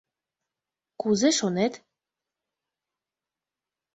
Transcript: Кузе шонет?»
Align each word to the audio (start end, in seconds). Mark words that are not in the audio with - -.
Кузе 1.01 1.29
шонет?» 1.37 1.73